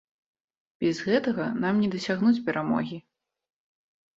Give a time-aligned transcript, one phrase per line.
[0.83, 2.97] Без гэтага нам не дасягнуць перамогі.